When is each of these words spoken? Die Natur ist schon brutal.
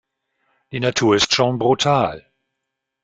Die 0.71 0.79
Natur 0.79 1.15
ist 1.15 1.35
schon 1.35 1.59
brutal. 1.59 2.25